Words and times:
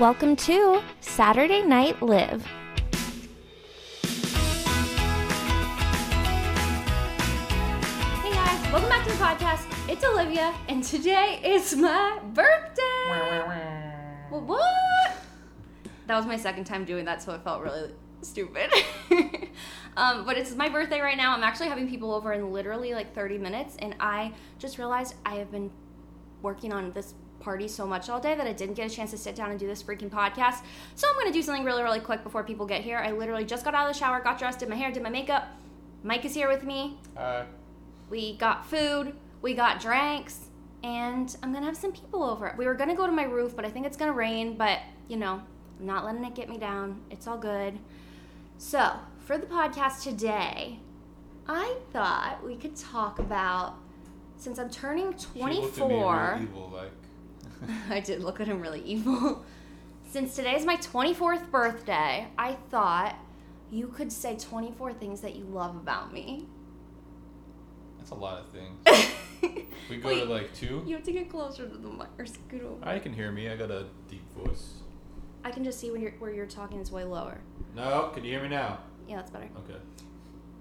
Welcome 0.00 0.34
to 0.36 0.82
Saturday 1.02 1.60
Night 1.60 2.00
Live. 2.00 2.42
Hey 8.22 8.32
guys, 8.32 8.72
welcome 8.72 8.88
back 8.88 9.04
to 9.04 9.10
the 9.10 9.18
podcast. 9.22 9.90
It's 9.90 10.02
Olivia, 10.02 10.54
and 10.68 10.82
today 10.82 11.42
is 11.44 11.76
my 11.76 12.18
birthday. 12.32 12.80
What? 14.30 14.42
what? 14.44 15.22
That 16.06 16.16
was 16.16 16.24
my 16.24 16.38
second 16.38 16.64
time 16.64 16.86
doing 16.86 17.04
that, 17.04 17.22
so 17.22 17.34
it 17.34 17.44
felt 17.44 17.60
really 17.62 17.90
stupid. 18.22 18.72
um, 19.98 20.24
but 20.24 20.38
it's 20.38 20.54
my 20.54 20.70
birthday 20.70 21.00
right 21.00 21.18
now. 21.18 21.36
I'm 21.36 21.42
actually 21.42 21.68
having 21.68 21.90
people 21.90 22.14
over 22.14 22.32
in 22.32 22.54
literally 22.54 22.94
like 22.94 23.14
30 23.14 23.36
minutes, 23.36 23.76
and 23.78 23.94
I 24.00 24.32
just 24.58 24.78
realized 24.78 25.16
I 25.26 25.34
have 25.34 25.52
been 25.52 25.70
working 26.40 26.72
on 26.72 26.90
this 26.92 27.12
party 27.40 27.66
so 27.66 27.86
much 27.86 28.08
all 28.08 28.20
day 28.20 28.34
that 28.34 28.46
I 28.46 28.52
didn't 28.52 28.74
get 28.74 28.90
a 28.90 28.94
chance 28.94 29.10
to 29.10 29.18
sit 29.18 29.34
down 29.34 29.50
and 29.50 29.58
do 29.58 29.66
this 29.66 29.82
freaking 29.82 30.10
podcast. 30.10 30.62
So 30.94 31.08
I'm 31.08 31.18
gonna 31.18 31.32
do 31.32 31.42
something 31.42 31.64
really, 31.64 31.82
really 31.82 32.00
quick 32.00 32.22
before 32.22 32.44
people 32.44 32.66
get 32.66 32.82
here. 32.82 32.98
I 32.98 33.10
literally 33.10 33.44
just 33.44 33.64
got 33.64 33.74
out 33.74 33.88
of 33.88 33.94
the 33.94 33.98
shower, 33.98 34.20
got 34.20 34.38
dressed, 34.38 34.60
did 34.60 34.68
my 34.68 34.76
hair, 34.76 34.92
did 34.92 35.02
my 35.02 35.10
makeup. 35.10 35.48
Mike 36.04 36.24
is 36.24 36.34
here 36.34 36.48
with 36.48 36.64
me. 36.64 36.98
Uh, 37.16 37.44
We 38.08 38.36
got 38.36 38.66
food, 38.66 39.14
we 39.42 39.54
got 39.54 39.80
drinks, 39.80 40.48
and 40.82 41.34
I'm 41.42 41.52
gonna 41.52 41.66
have 41.66 41.76
some 41.76 41.92
people 41.92 42.22
over. 42.22 42.54
We 42.58 42.66
were 42.66 42.74
gonna 42.74 42.94
go 42.96 43.06
to 43.06 43.12
my 43.12 43.24
roof, 43.24 43.54
but 43.56 43.64
I 43.64 43.70
think 43.70 43.86
it's 43.86 43.96
gonna 43.96 44.12
rain, 44.12 44.56
but 44.56 44.78
you 45.08 45.16
know, 45.16 45.42
I'm 45.78 45.86
not 45.86 46.04
letting 46.04 46.24
it 46.24 46.34
get 46.34 46.48
me 46.48 46.58
down. 46.58 47.00
It's 47.10 47.26
all 47.26 47.38
good. 47.38 47.78
So, 48.58 48.92
for 49.18 49.38
the 49.38 49.46
podcast 49.46 50.02
today, 50.02 50.80
I 51.48 51.76
thought 51.92 52.44
we 52.44 52.56
could 52.56 52.76
talk 52.76 53.18
about 53.18 53.74
since 54.36 54.58
I'm 54.58 54.70
turning 54.70 55.14
she 55.16 55.26
looked 55.40 55.42
at 55.42 55.48
me 55.50 55.70
24. 55.70 56.40
Real 57.60 57.70
evil, 57.70 57.82
like, 57.88 57.90
I 57.90 58.00
did 58.00 58.22
look 58.22 58.40
at 58.40 58.46
him 58.46 58.60
really 58.60 58.82
evil. 58.82 59.44
Since 60.10 60.34
today 60.34 60.54
is 60.56 60.64
my 60.66 60.76
24th 60.76 61.50
birthday, 61.50 62.26
I 62.36 62.54
thought 62.70 63.14
you 63.70 63.86
could 63.88 64.10
say 64.12 64.36
24 64.36 64.92
things 64.94 65.20
that 65.20 65.36
you 65.36 65.44
love 65.44 65.76
about 65.76 66.12
me. 66.12 66.46
that's 67.98 68.10
a 68.10 68.14
lot 68.16 68.40
of 68.40 68.48
things. 68.48 68.78
We 69.88 69.96
go 69.96 70.08
Wait, 70.08 70.20
to 70.20 70.24
like 70.26 70.54
two. 70.54 70.84
You 70.86 70.94
have 70.94 71.04
to 71.04 71.12
get 71.12 71.28
closer 71.30 71.66
to 71.66 71.76
the 71.76 71.88
mic 71.88 72.06
or 72.18 72.24
scoot 72.26 72.62
over. 72.62 72.76
I 72.88 72.98
can 73.00 73.12
hear 73.12 73.32
me. 73.32 73.48
I 73.48 73.56
got 73.56 73.70
a 73.72 73.86
deep 74.08 74.22
voice. 74.36 74.74
I 75.42 75.50
can 75.50 75.64
just 75.64 75.80
see 75.80 75.90
when 75.90 76.00
you're 76.00 76.12
where 76.20 76.30
you're 76.30 76.46
talking 76.46 76.78
is 76.78 76.92
way 76.92 77.02
lower. 77.02 77.40
No, 77.74 78.10
can 78.14 78.22
you 78.22 78.30
hear 78.30 78.42
me 78.42 78.48
now? 78.50 78.78
Yeah, 79.08 79.16
that's 79.16 79.30
better. 79.32 79.48
Okay. 79.64 79.78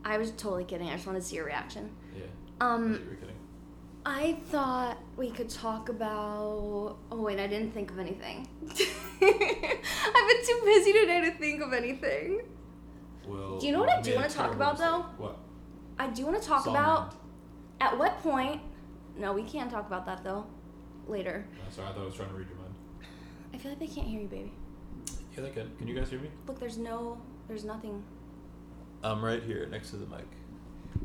I 0.04 0.18
was 0.18 0.32
totally 0.32 0.64
kidding. 0.64 0.88
I 0.90 0.94
just 0.94 1.06
wanted 1.06 1.20
to 1.20 1.26
see 1.26 1.36
your 1.36 1.46
reaction. 1.46 1.92
Yeah. 2.18 2.24
I 2.60 2.74
Um, 2.74 2.94
you 2.94 3.10
were 3.10 3.16
kidding. 3.18 3.36
I 4.06 4.38
thought 4.48 4.98
we 5.18 5.30
could 5.30 5.50
talk 5.50 5.90
about. 5.90 6.98
Oh 7.12 7.22
wait, 7.22 7.40
I 7.40 7.48
didn't 7.48 7.72
think 7.72 7.92
of 7.92 8.00
anything. 8.00 8.48
I've 8.64 9.20
been 9.20 10.46
too 10.46 10.62
busy 10.66 10.94
today 10.94 11.22
to 11.26 11.32
think 11.38 11.62
of 11.62 11.74
anything. 11.74 12.42
Well, 13.28 13.60
do 13.60 13.68
you 13.68 13.74
know 13.74 13.80
what 13.80 13.90
I 13.90 14.02
do 14.02 14.16
wanna 14.16 14.30
talk 14.30 14.52
terrible 14.52 14.56
about, 14.56 14.78
though? 14.78 15.06
What? 15.18 15.38
I 16.00 16.08
do 16.08 16.26
want 16.26 16.42
to 16.42 16.48
talk 16.48 16.64
Song 16.64 16.74
about 16.74 17.16
at 17.82 17.98
what 17.98 18.20
point. 18.24 18.62
No, 19.18 19.34
we 19.34 19.44
can't 19.44 19.70
talk 19.70 19.86
about 19.86 20.06
that 20.06 20.24
though. 20.24 20.46
Later. 21.08 21.46
Oh, 21.56 21.70
sorry, 21.70 21.90
I 21.90 21.92
thought 21.92 22.02
I 22.02 22.06
was 22.06 22.16
trying 22.16 22.30
to 22.30 22.36
read 22.36 22.48
your 22.48 22.58
mind. 22.58 22.74
I 23.54 23.58
feel 23.58 23.72
like 23.72 23.80
they 23.80 23.88
can't 23.88 24.08
hear 24.08 24.22
you, 24.22 24.28
baby. 24.28 24.54
Yeah, 25.36 25.44
they 25.44 25.50
can. 25.50 25.70
Can 25.78 25.88
you 25.88 25.96
guys 25.96 26.10
hear 26.10 26.20
me? 26.20 26.30
Look, 26.48 26.60
there's 26.60 26.78
no, 26.78 27.20
there's 27.48 27.66
nothing. 27.66 28.02
I'm 29.04 29.24
right 29.24 29.44
here 29.44 29.68
next 29.70 29.90
to 29.90 29.98
the 29.98 30.06
mic. 30.06 30.26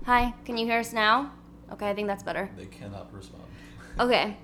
Hi, 0.04 0.34
can 0.44 0.56
you 0.56 0.66
hear 0.66 0.78
us 0.78 0.92
now? 0.92 1.32
Okay, 1.72 1.88
I 1.88 1.94
think 1.94 2.08
that's 2.08 2.22
better. 2.22 2.50
They 2.56 2.66
cannot 2.66 3.12
respond. 3.12 3.44
Okay. 4.00 4.36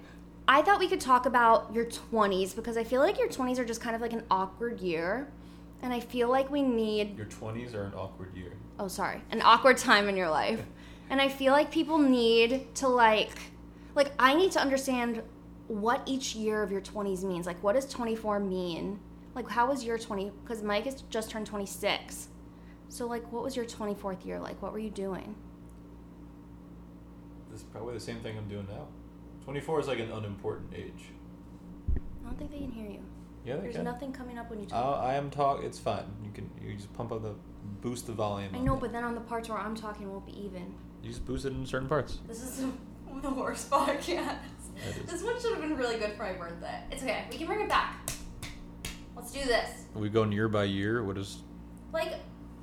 I 0.46 0.62
thought 0.62 0.78
we 0.78 0.86
could 0.88 1.00
talk 1.00 1.26
about 1.26 1.72
your 1.74 1.84
20s 1.84 2.54
because 2.54 2.76
I 2.76 2.84
feel 2.84 3.00
like 3.00 3.18
your 3.18 3.28
20s 3.28 3.58
are 3.58 3.64
just 3.64 3.80
kind 3.80 3.94
of 3.96 4.00
like 4.02 4.12
an 4.12 4.22
awkward 4.30 4.80
year. 4.80 5.28
And 5.82 5.92
I 5.92 5.98
feel 6.00 6.28
like 6.28 6.50
we 6.50 6.62
need, 6.62 7.16
Your 7.16 7.26
20s 7.26 7.74
are 7.74 7.84
an 7.84 7.94
awkward 7.94 8.34
year. 8.36 8.52
oh, 8.78 8.86
sorry, 8.88 9.22
an 9.30 9.42
awkward 9.42 9.76
time 9.78 10.08
in 10.08 10.16
your 10.16 10.30
life. 10.30 10.62
And 11.10 11.20
I 11.20 11.28
feel 11.28 11.52
like 11.52 11.72
people 11.72 11.98
need 11.98 12.72
to, 12.76 12.86
like, 12.86 13.32
like, 13.96 14.12
I 14.20 14.34
need 14.34 14.52
to 14.52 14.60
understand 14.60 15.22
what 15.66 16.02
each 16.06 16.36
year 16.36 16.62
of 16.62 16.70
your 16.70 16.80
20s 16.80 17.24
means. 17.24 17.46
Like, 17.46 17.60
what 17.64 17.72
does 17.74 17.86
24 17.88 18.38
mean? 18.38 19.00
Like, 19.34 19.48
how 19.50 19.66
was 19.68 19.82
your 19.82 19.98
20? 19.98 20.30
Because 20.44 20.62
Mike 20.62 20.84
has 20.84 21.02
just 21.10 21.28
turned 21.28 21.46
26. 21.46 22.28
So, 22.88 23.08
like, 23.08 23.32
what 23.32 23.42
was 23.42 23.56
your 23.56 23.64
24th 23.64 24.24
year 24.24 24.38
like? 24.38 24.62
What 24.62 24.72
were 24.72 24.78
you 24.78 24.90
doing? 24.90 25.34
This 27.50 27.60
is 27.60 27.66
probably 27.66 27.94
the 27.94 28.00
same 28.00 28.16
thing 28.20 28.36
I'm 28.38 28.48
doing 28.48 28.66
now. 28.70 28.86
24 29.44 29.80
is 29.80 29.86
like 29.88 29.98
an 29.98 30.10
unimportant 30.12 30.72
age. 30.74 31.06
I 31.96 32.28
don't 32.28 32.38
think 32.38 32.50
they 32.52 32.58
can 32.58 32.70
hear 32.70 32.90
you. 32.90 33.00
Yeah, 33.44 33.56
they 33.56 33.62
There's 33.62 33.76
can. 33.76 33.84
nothing 33.84 34.12
coming 34.12 34.38
up 34.38 34.50
when 34.50 34.60
you 34.60 34.66
talk. 34.66 34.84
Uh, 34.84 35.00
I 35.02 35.14
am 35.14 35.30
talk. 35.30 35.62
It's 35.64 35.78
fine. 35.78 36.04
You 36.24 36.30
can 36.32 36.50
you 36.62 36.74
just 36.74 36.92
pump 36.92 37.10
up 37.10 37.22
the 37.22 37.34
boost 37.80 38.06
the 38.06 38.12
volume. 38.12 38.54
I 38.54 38.58
on 38.58 38.64
know, 38.64 38.74
it. 38.74 38.80
but 38.80 38.92
then 38.92 39.02
on 39.02 39.14
the 39.14 39.20
parts 39.22 39.48
where 39.48 39.58
I'm 39.58 39.74
talking, 39.74 40.06
it 40.06 40.10
won't 40.10 40.26
be 40.26 40.38
even. 40.44 40.74
you 41.02 41.08
just 41.08 41.24
boost 41.24 41.46
it 41.46 41.52
in 41.52 41.64
certain 41.66 41.88
parts. 41.88 42.18
This 42.28 42.42
is 42.42 42.66
the 43.22 43.30
worst 43.34 43.70
podcast. 43.70 44.36
That 44.84 44.96
is. 44.96 45.10
This 45.10 45.22
one 45.22 45.40
should 45.40 45.52
have 45.52 45.60
been 45.62 45.76
really 45.76 45.98
good 45.98 46.12
for 46.12 46.22
my 46.24 46.32
birthday. 46.34 46.80
It's 46.90 47.02
okay. 47.02 47.24
We 47.30 47.38
can 47.38 47.46
bring 47.46 47.62
it 47.62 47.68
back. 47.68 48.10
Let's 49.16 49.32
do 49.32 49.44
this. 49.44 49.70
We 49.94 50.08
go 50.10 50.24
year 50.24 50.48
by 50.48 50.64
year. 50.64 51.02
What 51.02 51.16
is? 51.18 51.38
Like, 51.92 52.14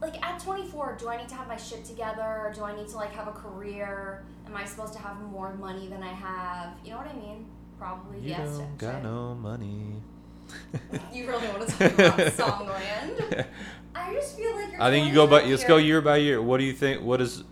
like 0.02 0.24
at 0.24 0.40
24, 0.40 0.98
do 1.00 1.10
I 1.10 1.18
need 1.18 1.30
to 1.30 1.36
have 1.36 1.48
my 1.48 1.58
shit 1.58 1.84
together? 1.86 2.52
Do 2.56 2.64
I 2.64 2.76
need 2.76 2.88
to 2.90 2.96
like 2.96 3.12
have 3.14 3.28
a 3.28 3.32
career? 3.32 4.24
Am 4.46 4.56
I 4.56 4.66
supposed 4.66 4.94
to 4.94 5.00
have 5.00 5.20
more 5.22 5.54
money 5.56 5.88
than 5.88 6.04
I 6.04 6.14
have? 6.14 6.74
You 6.84 6.92
know 6.92 6.98
what 6.98 7.08
I 7.08 7.14
mean? 7.14 7.46
Probably 7.78 8.20
You 8.20 8.30
yes. 8.30 8.58
don't 8.58 8.78
got 8.78 9.04
no 9.04 9.36
money. 9.36 10.02
You 11.12 11.28
really 11.28 11.48
want 11.48 11.68
to 11.68 11.78
talk 11.78 11.94
about 11.94 12.20
Songland? 12.20 13.46
I 13.94 14.14
just 14.14 14.38
feel 14.38 14.56
like 14.56 14.72
you're. 14.72 14.82
I 14.82 14.92
think 14.92 15.08
you 15.08 15.14
go 15.14 15.28
by. 15.28 15.44
Let's 15.44 15.66
go 15.66 15.78
year 15.78 16.00
by 16.00 16.18
year. 16.18 16.42
What 16.42 16.60
do 16.60 16.64
you 16.64 16.72
think? 16.74 17.02
What 17.02 17.20
is 17.20 17.44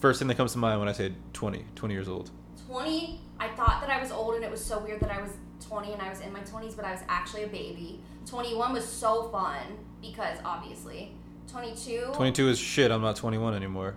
first 0.00 0.18
thing 0.18 0.28
that 0.28 0.36
comes 0.36 0.52
to 0.52 0.58
mind 0.58 0.80
when 0.80 0.88
I 0.88 0.92
say 0.92 1.12
20? 1.32 1.64
20 1.76 1.94
years 1.94 2.08
old. 2.08 2.30
20, 2.66 3.20
I 3.38 3.48
thought 3.48 3.80
that 3.80 3.88
I 3.88 4.00
was 4.00 4.10
old 4.10 4.34
and 4.34 4.44
it 4.44 4.50
was 4.50 4.62
so 4.62 4.80
weird 4.80 5.00
that 5.00 5.10
I 5.10 5.22
was 5.22 5.30
20 5.66 5.92
and 5.92 6.02
I 6.02 6.10
was 6.10 6.20
in 6.20 6.32
my 6.32 6.40
20s, 6.40 6.74
but 6.74 6.84
I 6.84 6.92
was 6.92 7.00
actually 7.08 7.44
a 7.44 7.48
baby. 7.48 8.00
21 8.26 8.72
was 8.72 8.84
so 8.84 9.28
fun 9.28 9.78
because 10.02 10.38
obviously. 10.44 11.12
22. 11.48 12.10
22 12.14 12.48
is 12.50 12.58
shit. 12.58 12.90
I'm 12.90 13.00
not 13.00 13.16
21 13.16 13.54
anymore. 13.54 13.94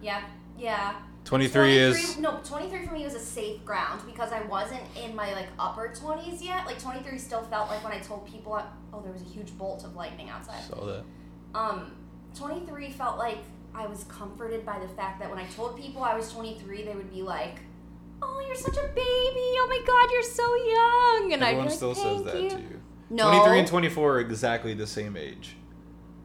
Yeah, 0.00 0.22
yeah. 0.58 0.94
23 1.24 1.76
is. 1.78 2.18
No, 2.18 2.40
23 2.44 2.86
for 2.86 2.94
me 2.94 3.04
was 3.04 3.14
a 3.14 3.20
safe 3.20 3.64
ground 3.64 4.02
because 4.06 4.32
I 4.32 4.40
wasn't 4.42 4.82
in 4.96 5.14
my 5.14 5.32
like 5.34 5.48
upper 5.58 5.92
20s 5.94 6.42
yet. 6.42 6.66
Like 6.66 6.80
23 6.80 7.18
still 7.18 7.42
felt 7.42 7.68
like 7.68 7.84
when 7.84 7.92
I 7.92 7.98
told 7.98 8.26
people, 8.26 8.54
I, 8.54 8.64
oh, 8.92 9.00
there 9.02 9.12
was 9.12 9.22
a 9.22 9.26
huge 9.26 9.56
bolt 9.58 9.84
of 9.84 9.94
lightning 9.94 10.28
outside. 10.30 10.62
Saw 10.64 10.84
that. 10.86 11.04
Um, 11.54 11.92
23 12.34 12.90
felt 12.90 13.18
like 13.18 13.38
I 13.74 13.86
was 13.86 14.04
comforted 14.04 14.64
by 14.64 14.78
the 14.78 14.88
fact 14.88 15.20
that 15.20 15.30
when 15.30 15.38
I 15.38 15.46
told 15.48 15.76
people 15.78 16.02
I 16.02 16.16
was 16.16 16.32
23, 16.32 16.84
they 16.84 16.94
would 16.94 17.12
be 17.12 17.22
like, 17.22 17.60
"Oh, 18.22 18.42
you're 18.46 18.56
such 18.56 18.76
a 18.76 18.88
baby! 18.88 19.00
Oh 19.04 19.66
my 19.68 19.80
God, 19.86 20.10
you're 20.12 20.22
so 20.22 20.54
young!" 20.54 21.32
And 21.34 21.42
Everyone 21.42 21.66
I'd 21.66 21.70
be 21.70 21.76
still 21.76 21.88
like, 21.90 21.98
says 21.98 22.22
"Thank 22.22 22.24
that 22.26 22.42
you." 22.42 22.50
to 22.50 22.56
you. 22.56 22.80
No, 23.10 23.28
23 23.30 23.58
and 23.58 23.68
24 23.68 24.12
are 24.14 24.20
exactly 24.20 24.72
the 24.74 24.86
same 24.86 25.16
age. 25.16 25.56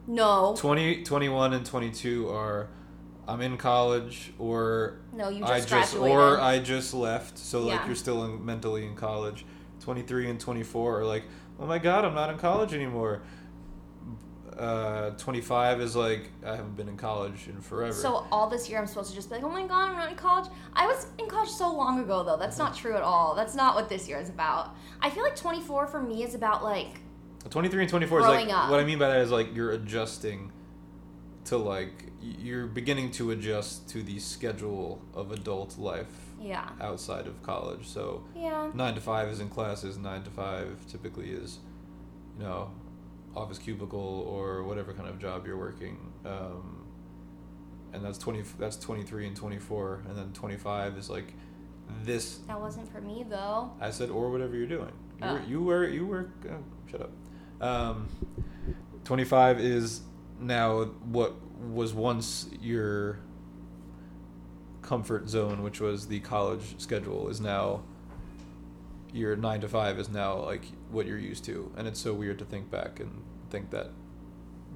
no, 0.07 0.56
20, 0.57 1.03
21 1.03 1.53
and 1.53 1.66
22 1.66 2.29
are 2.29 2.68
I'm 3.28 3.41
in 3.41 3.57
college 3.57 4.34
or 4.38 5.00
no. 5.12 5.29
You 5.29 5.40
just 5.40 5.51
I 5.51 5.57
just 5.62 5.69
graduated. 5.94 6.16
or 6.18 6.40
I 6.40 6.59
just 6.59 6.94
left. 6.94 7.40
So 7.40 7.62
like 7.62 7.79
Yeah. 7.79 7.85
you're 7.88 7.96
still 7.96 8.23
in, 8.25 8.46
mentally 8.46 8.85
in 8.85 8.96
college. 8.96 9.46
23 9.79 10.29
and 10.29 10.40
24 10.40 11.00
are 11.00 11.06
like, 11.06 11.23
"Oh 11.59 11.66
my 11.66 11.79
god, 11.79 12.06
I'm 12.06 12.13
not 12.13 12.29
in 12.29 12.38
college 12.38 12.72
anymore." 12.73 13.23
Uh, 14.57 15.09
25 15.11 15.81
is 15.81 15.95
like 15.95 16.29
I 16.45 16.55
haven't 16.55 16.77
been 16.77 16.88
in 16.88 16.95
college 16.95 17.47
in 17.47 17.59
forever. 17.59 17.93
So 17.93 18.25
all 18.31 18.49
this 18.49 18.69
year 18.69 18.79
I'm 18.79 18.88
supposed 18.88 19.09
to 19.09 19.16
just 19.16 19.29
be 19.29 19.35
like, 19.35 19.43
oh 19.43 19.49
my 19.49 19.67
god, 19.67 19.89
I'm 19.89 19.95
not 19.97 20.09
in 20.09 20.16
college. 20.16 20.49
I 20.73 20.88
was 20.88 21.07
in 21.19 21.28
college 21.28 21.49
so 21.49 21.73
long 21.73 21.99
ago 21.99 22.23
though. 22.23 22.37
That's 22.37 22.57
not 22.57 22.75
true 22.75 22.96
at 22.96 23.02
all. 23.02 23.35
That's 23.35 23.55
not 23.55 23.75
what 23.75 23.90
this 23.90 24.07
year 24.07 24.17
is 24.17 24.29
about. 24.29 24.75
I 25.02 25.09
feel 25.09 25.23
like 25.23 25.35
24 25.35 25.87
for 25.87 26.02
me 26.02 26.23
is 26.23 26.35
about 26.35 26.63
like 26.63 27.02
23 27.49 27.81
and 27.81 27.90
24 27.90 28.19
is 28.19 28.25
like 28.25 28.49
up. 28.49 28.69
what 28.72 28.79
I 28.79 28.85
mean 28.85 28.97
by 28.97 29.09
that 29.09 29.22
is 29.22 29.31
like 29.31 29.53
you're 29.53 29.72
adjusting 29.72 30.52
to 31.46 31.57
like 31.57 32.11
you're 32.22 32.66
beginning 32.66 33.11
to 33.11 33.31
adjust 33.31 33.90
to 33.90 34.02
the 34.02 34.19
schedule 34.19 35.02
of 35.13 35.31
adult 35.31 35.78
life 35.78 36.07
yeah, 36.40 36.69
outside 36.81 37.28
of 37.28 37.41
college. 37.43 37.87
So 37.87 38.23
yeah. 38.35 38.69
nine 38.73 38.96
to 38.96 39.02
five 39.02 39.29
is 39.29 39.40
in 39.40 39.49
classes. 39.49 39.97
Nine 39.97 40.23
to 40.23 40.29
five 40.29 40.85
typically 40.87 41.31
is, 41.31 41.59
you 42.37 42.46
know, 42.46 42.72
office 43.35 43.58
cubicle 43.58 44.26
or 44.28 44.64
whatever 44.64 44.93
kind 44.93 45.09
of 45.09 45.20
job 45.20 45.46
you're 45.46 45.58
working. 45.58 45.97
Um, 46.26 46.85
and 47.93 48.03
that's 48.03 48.17
twenty. 48.17 48.43
That's 48.59 48.78
twenty 48.78 49.03
three 49.03 49.28
and 49.28 49.35
twenty 49.35 49.59
four, 49.59 50.02
and 50.08 50.17
then 50.17 50.32
twenty 50.34 50.58
five 50.58 50.97
is 50.97 51.09
like 51.09 51.34
this. 52.03 52.37
That 52.47 52.59
wasn't 52.59 52.91
for 52.91 53.02
me 53.02 53.26
though. 53.29 53.72
I 53.79 53.91
said 53.91 54.09
or 54.09 54.29
whatever 54.32 54.55
you're 54.55 54.67
doing. 54.67 54.91
You 55.22 55.28
Oh. 55.28 55.34
were 55.34 55.41
you 55.43 55.61
were 55.64 55.87
you 55.87 56.05
were. 56.05 56.29
Oh, 56.49 56.58
shut 56.91 57.02
up. 57.02 57.11
Um, 57.61 58.08
twenty 59.05 59.23
five 59.23 59.59
is 59.59 60.02
now 60.40 60.84
what 61.05 61.35
was 61.70 61.93
once 61.93 62.49
your 62.61 63.20
comfort 64.81 65.29
zone, 65.29 65.64
which 65.64 65.79
was 65.79 66.08
the 66.08 66.20
college 66.20 66.76
schedule, 66.79 67.29
is 67.29 67.40
now 67.41 67.81
your 69.14 69.35
nine 69.38 69.61
to 69.61 69.67
five 69.70 69.97
is 69.99 70.09
now 70.09 70.35
like 70.43 70.66
what 70.95 71.05
you're 71.05 71.19
used 71.19 71.43
to, 71.45 71.71
and 71.77 71.87
it's 71.87 71.99
so 71.99 72.13
weird 72.13 72.39
to 72.39 72.45
think 72.45 72.71
back 72.71 72.99
and 72.99 73.21
think 73.49 73.69
that 73.71 73.91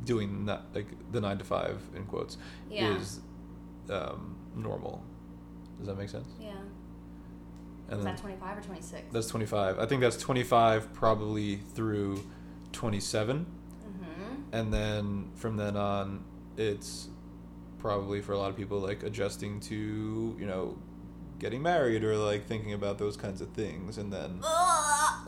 doing 0.03 0.45
that 0.45 0.63
like 0.73 0.87
the 1.11 1.19
nine 1.19 1.37
to 1.37 1.43
five 1.43 1.81
in 1.95 2.05
quotes 2.05 2.37
Yeah. 2.69 2.95
is 2.95 3.21
um, 3.89 4.35
normal. 4.55 5.03
Does 5.77 5.87
that 5.87 5.97
make 5.97 6.09
sense? 6.09 6.27
Yeah. 6.39 6.51
And 7.89 7.99
Is 7.99 8.05
that 8.05 8.17
25 8.17 8.57
or 8.57 8.61
26? 8.61 9.01
that's 9.11 9.27
twenty 9.27 9.47
five. 9.47 9.79
I 9.79 9.85
think 9.87 10.01
that's 10.01 10.17
twenty 10.17 10.43
five 10.43 10.93
probably 10.93 11.55
through 11.55 12.23
twenty 12.71 12.99
seven, 12.99 13.47
mm-hmm. 13.83 14.55
and 14.55 14.71
then 14.71 15.31
from 15.35 15.57
then 15.57 15.75
on, 15.75 16.23
it's 16.55 17.07
probably 17.79 18.21
for 18.21 18.33
a 18.33 18.37
lot 18.37 18.49
of 18.51 18.57
people 18.57 18.79
like 18.79 19.01
adjusting 19.03 19.59
to 19.61 20.35
you 20.37 20.45
know 20.45 20.77
getting 21.39 21.61
married 21.63 22.03
or 22.03 22.15
like 22.17 22.45
thinking 22.45 22.73
about 22.73 22.99
those 22.99 23.17
kinds 23.17 23.41
of 23.41 23.49
things, 23.53 23.97
and 23.97 24.13
then. 24.13 24.39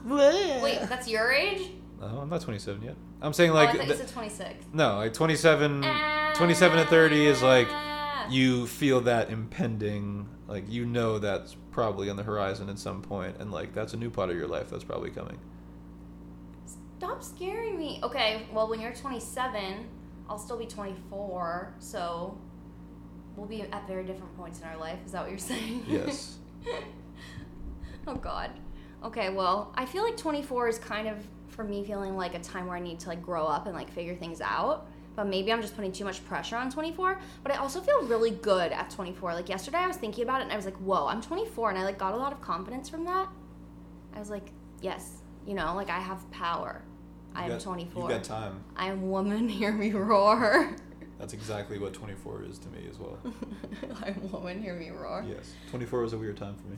Wait, 0.05 0.79
that's 0.89 1.07
your 1.07 1.31
age? 1.31 1.69
No, 1.99 2.07
I'm 2.07 2.29
not 2.29 2.41
27 2.41 2.81
yet. 2.81 2.95
I'm 3.21 3.33
saying 3.33 3.51
oh, 3.51 3.53
like 3.53 3.69
I 3.69 3.73
thought 3.73 3.81
you 3.81 3.93
th- 3.93 3.97
said 3.99 4.09
26. 4.09 4.65
no, 4.73 4.97
like 4.97 5.13
27, 5.13 5.85
27 6.35 6.77
to 6.79 6.85
30 6.85 7.25
is 7.27 7.43
like 7.43 7.67
Ah. 7.69 8.27
you 8.29 8.65
feel 8.65 9.01
that 9.01 9.29
impending, 9.29 10.27
like 10.47 10.63
you 10.67 10.85
know 10.85 11.19
that's 11.19 11.55
probably 11.69 12.09
on 12.09 12.15
the 12.17 12.23
horizon 12.23 12.69
at 12.69 12.79
some 12.79 13.01
point, 13.03 13.35
and 13.39 13.51
like 13.51 13.73
that's 13.75 13.93
a 13.93 13.97
new 13.97 14.09
part 14.09 14.29
of 14.31 14.35
your 14.35 14.47
life 14.47 14.69
that's 14.71 14.83
probably 14.83 15.11
coming. 15.11 15.37
Stop 16.97 17.23
scaring 17.23 17.77
me. 17.77 17.99
Okay, 18.03 18.47
well, 18.51 18.67
when 18.67 18.79
you're 18.79 18.93
27, 18.93 19.87
I'll 20.29 20.37
still 20.39 20.57
be 20.57 20.65
24, 20.67 21.75
so 21.79 22.37
we'll 23.35 23.47
be 23.47 23.61
at 23.63 23.87
very 23.87 24.03
different 24.03 24.35
points 24.37 24.59
in 24.59 24.65
our 24.65 24.77
life. 24.77 24.99
Is 25.05 25.11
that 25.13 25.21
what 25.21 25.29
you're 25.29 25.39
saying? 25.39 25.83
Yes. 25.87 26.37
oh, 28.07 28.15
God. 28.15 28.51
Okay, 29.03 29.29
well, 29.29 29.71
I 29.75 29.85
feel 29.85 30.03
like 30.03 30.17
24 30.17 30.67
is 30.67 30.77
kind 30.79 31.07
of, 31.07 31.17
for 31.47 31.63
me, 31.63 31.83
feeling 31.83 32.15
like 32.15 32.35
a 32.35 32.39
time 32.39 32.67
where 32.67 32.77
I 32.77 32.79
need 32.79 32.99
to, 33.01 33.09
like, 33.09 33.21
grow 33.21 33.45
up 33.45 33.65
and, 33.65 33.75
like, 33.75 33.91
figure 33.91 34.15
things 34.15 34.41
out. 34.41 34.87
But 35.15 35.25
maybe 35.27 35.51
I'm 35.51 35.61
just 35.61 35.75
putting 35.75 35.91
too 35.91 36.05
much 36.05 36.23
pressure 36.25 36.55
on 36.55 36.71
24. 36.71 37.19
But 37.43 37.51
I 37.51 37.57
also 37.57 37.81
feel 37.81 38.03
really 38.03 38.31
good 38.31 38.71
at 38.71 38.89
24. 38.91 39.33
Like, 39.33 39.49
yesterday 39.49 39.79
I 39.79 39.87
was 39.87 39.97
thinking 39.97 40.23
about 40.23 40.39
it 40.41 40.43
and 40.45 40.53
I 40.53 40.55
was 40.55 40.65
like, 40.65 40.77
whoa, 40.77 41.07
I'm 41.07 41.21
24. 41.21 41.71
And 41.71 41.79
I, 41.79 41.83
like, 41.83 41.97
got 41.97 42.13
a 42.13 42.17
lot 42.17 42.31
of 42.31 42.41
confidence 42.41 42.87
from 42.89 43.03
that. 43.05 43.27
I 44.15 44.19
was 44.19 44.29
like, 44.29 44.51
yes, 44.81 45.17
you 45.45 45.53
know, 45.53 45.73
like, 45.75 45.89
I 45.89 45.99
have 45.99 46.29
power. 46.31 46.81
I 47.33 47.49
am 47.49 47.59
24. 47.59 48.03
You 48.03 48.09
got 48.09 48.23
time. 48.23 48.63
I 48.75 48.87
am 48.87 49.09
woman, 49.09 49.49
hear 49.59 49.71
me 49.71 49.91
roar. 49.91 50.75
That's 51.17 51.33
exactly 51.33 51.77
what 51.77 51.93
24 51.93 52.43
is 52.43 52.57
to 52.59 52.69
me 52.69 52.87
as 52.89 52.97
well. 52.97 53.17
I'm 54.03 54.31
woman, 54.31 54.61
hear 54.61 54.75
me 54.75 54.89
roar. 54.89 55.25
yes. 55.27 55.53
24 55.69 56.01
was 56.01 56.13
a 56.13 56.17
weird 56.17 56.37
time 56.37 56.55
for 56.55 56.67
me. 56.67 56.77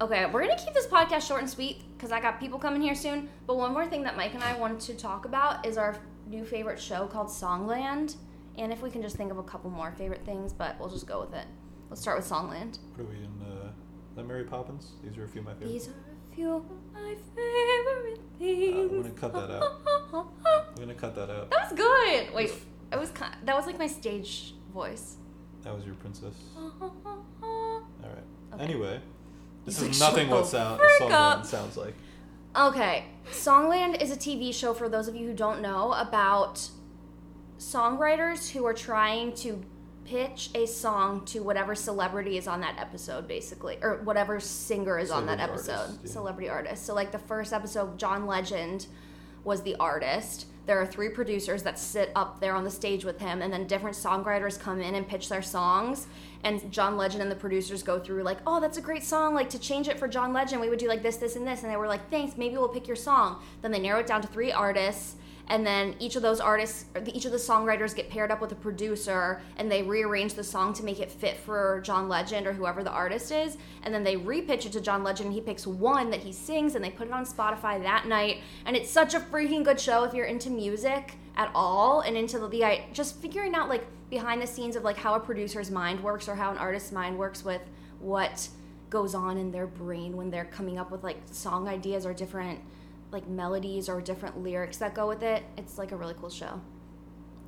Okay, 0.00 0.24
we're 0.32 0.40
gonna 0.40 0.56
keep 0.56 0.72
this 0.72 0.86
podcast 0.86 1.28
short 1.28 1.42
and 1.42 1.50
sweet 1.50 1.82
because 1.94 2.10
I 2.10 2.22
got 2.22 2.40
people 2.40 2.58
coming 2.58 2.80
here 2.80 2.94
soon. 2.94 3.28
But 3.46 3.58
one 3.58 3.74
more 3.74 3.86
thing 3.86 4.02
that 4.04 4.16
Mike 4.16 4.32
and 4.32 4.42
I 4.42 4.56
wanted 4.56 4.80
to 4.80 4.94
talk 4.94 5.26
about 5.26 5.66
is 5.66 5.76
our 5.76 5.94
new 6.26 6.42
favorite 6.46 6.80
show 6.80 7.06
called 7.06 7.26
Songland. 7.28 8.16
And 8.56 8.72
if 8.72 8.80
we 8.80 8.90
can 8.90 9.02
just 9.02 9.16
think 9.16 9.30
of 9.30 9.36
a 9.36 9.42
couple 9.42 9.68
more 9.68 9.92
favorite 9.92 10.24
things, 10.24 10.54
but 10.54 10.80
we'll 10.80 10.88
just 10.88 11.06
go 11.06 11.20
with 11.20 11.34
it. 11.34 11.44
Let's 11.90 12.00
start 12.00 12.16
with 12.16 12.26
Songland. 12.26 12.78
What 12.94 13.04
are 13.04 13.10
we 13.10 13.16
in? 13.16 13.42
Uh, 13.42 13.72
that 14.16 14.26
Mary 14.26 14.44
Poppins? 14.44 14.92
These 15.04 15.18
are 15.18 15.24
a 15.24 15.28
few 15.28 15.42
of 15.42 15.46
my 15.46 15.52
favorites. 15.52 15.72
These 15.72 15.88
are 15.88 15.92
a 15.92 16.34
few 16.34 16.54
of 16.54 16.64
my 16.94 17.16
favorite 17.36 18.20
things. 18.38 18.74
Uh, 18.74 18.96
I'm 18.96 19.02
gonna 19.02 19.10
cut 19.10 19.32
that 19.34 19.50
out. 19.50 19.64
I'm 20.70 20.74
gonna 20.76 20.94
cut 20.94 21.14
that 21.14 21.28
out. 21.28 21.50
That 21.50 21.70
was 21.70 21.78
good. 21.78 22.34
Wait, 22.34 22.52
it 22.90 22.98
was 22.98 23.10
kind. 23.10 23.36
That 23.44 23.54
was 23.54 23.66
like 23.66 23.78
my 23.78 23.86
stage 23.86 24.54
voice. 24.72 25.16
That 25.62 25.74
was 25.74 25.84
your 25.84 25.94
princess. 25.96 26.36
All 26.56 27.82
right. 28.02 28.24
Okay. 28.54 28.64
Anyway, 28.64 29.00
this 29.64 29.80
is 29.80 30.00
like, 30.00 30.10
nothing 30.10 30.30
what 30.30 30.46
sound. 30.46 30.80
Songland 31.00 31.44
sounds 31.46 31.76
like. 31.76 31.94
Okay, 32.56 33.04
Songland 33.30 34.02
is 34.02 34.10
a 34.10 34.16
TV 34.16 34.52
show 34.52 34.74
for 34.74 34.88
those 34.88 35.06
of 35.06 35.14
you 35.14 35.28
who 35.28 35.34
don't 35.34 35.60
know 35.60 35.92
about 35.92 36.68
songwriters 37.58 38.50
who 38.50 38.66
are 38.66 38.74
trying 38.74 39.32
to 39.34 39.62
pitch 40.04 40.50
a 40.56 40.66
song 40.66 41.24
to 41.26 41.40
whatever 41.40 41.74
celebrity 41.74 42.36
is 42.36 42.48
on 42.48 42.60
that 42.62 42.76
episode, 42.78 43.28
basically, 43.28 43.78
or 43.80 44.02
whatever 44.02 44.40
singer 44.40 44.98
is 44.98 45.10
on 45.10 45.26
that 45.26 45.38
episode, 45.38 45.72
artist, 45.72 46.00
yeah. 46.04 46.10
celebrity 46.10 46.48
artist. 46.48 46.84
So, 46.84 46.94
like 46.94 47.12
the 47.12 47.18
first 47.18 47.52
episode, 47.52 47.98
John 47.98 48.26
Legend 48.26 48.86
was 49.44 49.62
the 49.62 49.76
artist. 49.76 50.46
There 50.70 50.80
are 50.80 50.86
three 50.86 51.08
producers 51.08 51.64
that 51.64 51.80
sit 51.80 52.12
up 52.14 52.38
there 52.38 52.54
on 52.54 52.62
the 52.62 52.70
stage 52.70 53.04
with 53.04 53.18
him, 53.18 53.42
and 53.42 53.52
then 53.52 53.66
different 53.66 53.96
songwriters 53.96 54.56
come 54.56 54.80
in 54.80 54.94
and 54.94 55.04
pitch 55.04 55.28
their 55.28 55.42
songs. 55.42 56.06
And 56.44 56.70
John 56.70 56.96
Legend 56.96 57.22
and 57.22 57.28
the 57.28 57.34
producers 57.34 57.82
go 57.82 57.98
through 57.98 58.22
like, 58.22 58.38
"Oh, 58.46 58.60
that's 58.60 58.78
a 58.78 58.80
great 58.80 59.02
song. 59.02 59.34
Like 59.34 59.50
to 59.50 59.58
change 59.58 59.88
it 59.88 59.98
for 59.98 60.06
John 60.06 60.32
Legend, 60.32 60.60
we 60.60 60.68
would 60.68 60.78
do 60.78 60.86
like 60.86 61.02
this, 61.02 61.16
this, 61.16 61.34
and 61.34 61.44
this." 61.44 61.64
And 61.64 61.72
they 61.72 61.76
were 61.76 61.88
like, 61.88 62.08
"Thanks. 62.08 62.38
Maybe 62.38 62.56
we'll 62.56 62.68
pick 62.68 62.86
your 62.86 62.94
song." 62.94 63.42
Then 63.62 63.72
they 63.72 63.80
narrow 63.80 63.98
it 63.98 64.06
down 64.06 64.22
to 64.22 64.28
three 64.28 64.52
artists, 64.52 65.16
and 65.50 65.66
then 65.66 65.96
each 65.98 66.14
of 66.14 66.22
those 66.22 66.38
artists, 66.38 66.84
each 67.12 67.24
of 67.24 67.32
the 67.32 67.36
songwriters 67.38 67.92
get 67.94 68.08
paired 68.08 68.30
up 68.30 68.40
with 68.40 68.52
a 68.52 68.54
producer, 68.54 69.42
and 69.56 69.70
they 69.70 69.82
rearrange 69.82 70.34
the 70.34 70.44
song 70.44 70.72
to 70.74 70.84
make 70.84 71.00
it 71.00 71.10
fit 71.10 71.36
for 71.36 71.82
John 71.84 72.08
Legend 72.08 72.46
or 72.46 72.52
whoever 72.52 72.84
the 72.84 72.92
artist 72.92 73.32
is. 73.32 73.58
And 73.82 73.92
then 73.92 74.04
they 74.04 74.14
repitch 74.14 74.64
it 74.64 74.72
to 74.72 74.80
John 74.80 75.02
Legend, 75.02 75.26
and 75.26 75.34
he 75.34 75.40
picks 75.40 75.66
one 75.66 76.08
that 76.10 76.20
he 76.20 76.32
sings, 76.32 76.76
and 76.76 76.84
they 76.84 76.90
put 76.90 77.08
it 77.08 77.12
on 77.12 77.26
Spotify 77.26 77.82
that 77.82 78.06
night. 78.06 78.42
And 78.64 78.76
it's 78.76 78.88
such 78.88 79.14
a 79.14 79.18
freaking 79.18 79.64
good 79.64 79.80
show 79.80 80.04
if 80.04 80.14
you're 80.14 80.26
into 80.26 80.50
music 80.50 81.14
at 81.36 81.50
all, 81.52 82.02
and 82.02 82.16
into 82.16 82.38
the, 82.38 82.46
the 82.46 82.78
just 82.92 83.16
figuring 83.16 83.56
out 83.56 83.68
like 83.68 83.84
behind 84.08 84.40
the 84.40 84.46
scenes 84.46 84.76
of 84.76 84.84
like 84.84 84.96
how 84.96 85.14
a 85.14 85.20
producer's 85.20 85.68
mind 85.68 86.00
works 86.00 86.28
or 86.28 86.36
how 86.36 86.52
an 86.52 86.58
artist's 86.58 86.92
mind 86.92 87.18
works 87.18 87.44
with 87.44 87.62
what 87.98 88.48
goes 88.88 89.16
on 89.16 89.36
in 89.36 89.50
their 89.50 89.66
brain 89.66 90.16
when 90.16 90.30
they're 90.30 90.44
coming 90.44 90.78
up 90.78 90.92
with 90.92 91.02
like 91.02 91.16
song 91.26 91.66
ideas 91.66 92.06
or 92.06 92.14
different 92.14 92.60
like 93.12 93.26
melodies 93.28 93.88
or 93.88 94.00
different 94.00 94.42
lyrics 94.42 94.76
that 94.78 94.94
go 94.94 95.08
with 95.08 95.22
it. 95.22 95.42
It's 95.56 95.78
like 95.78 95.92
a 95.92 95.96
really 95.96 96.14
cool 96.20 96.30
show. 96.30 96.60